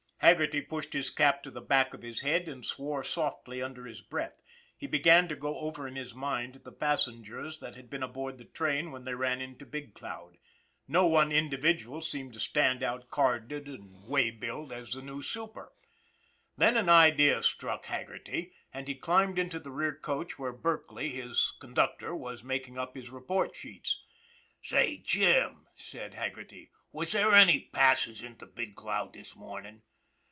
Haggerty 0.23 0.61
pushed 0.61 0.93
his 0.93 1.09
cap 1.09 1.41
to 1.41 1.49
the 1.49 1.59
back 1.61 1.95
of 1.95 2.03
his 2.03 2.21
head, 2.21 2.47
and 2.47 2.63
swore 2.63 3.03
softly 3.03 3.59
under 3.59 3.87
his 3.87 4.01
breath. 4.01 4.39
He 4.77 4.85
began 4.85 5.27
to 5.29 5.35
go 5.35 5.57
over 5.57 5.87
in 5.87 5.95
his 5.95 6.13
mind 6.13 6.61
the 6.63 6.71
passengers 6.71 7.57
that 7.57 7.73
had 7.75 7.89
been 7.89 8.03
aboard 8.03 8.37
the 8.37 8.45
train 8.45 8.91
when 8.91 9.03
they 9.03 9.15
ran 9.15 9.41
into 9.41 9.65
Big 9.65 9.95
Cloud. 9.95 10.37
No 10.87 11.07
one 11.07 11.31
individual 11.31 12.01
seemed 12.01 12.33
to 12.33 12.39
stand 12.39 12.83
out 12.83 13.09
carded 13.09 13.67
and 13.67 14.07
waybilled 14.07 14.71
as 14.71 14.91
the 14.93 15.01
new 15.01 15.23
super. 15.23 15.73
Then 16.55 16.77
an 16.77 16.87
idea 16.87 17.41
struck 17.41 17.85
Haggerty, 17.85 18.53
and 18.71 18.87
he 18.87 18.93
climbed 18.93 19.39
into 19.39 19.59
the 19.59 19.71
rear 19.71 19.95
coach 19.95 20.37
where 20.37 20.53
Berkely, 20.53 21.09
his 21.09 21.51
conductor, 21.59 22.15
was 22.15 22.43
making 22.43 22.77
up 22.77 22.93
his 22.93 23.09
report 23.09 23.55
sheets." 23.55 24.03
Say, 24.61 24.97
Jim," 24.97 25.65
said 25.75 26.13
Haggerty," 26.13 26.69
was 26.91 27.11
there 27.13 27.33
any 27.33 27.59
passes 27.73 28.21
into 28.21 28.45
Big 28.45 28.75
Cloud 28.75 29.13
this 29.13 29.35
mornin'? 29.35 29.81